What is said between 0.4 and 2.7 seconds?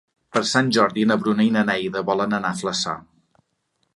Sant Jordi na Bruna i na Neida volen anar a